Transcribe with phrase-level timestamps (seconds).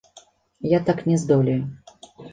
[0.71, 1.69] Я так не здолею.